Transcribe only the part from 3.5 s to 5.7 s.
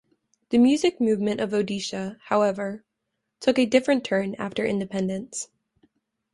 a different turn after independence.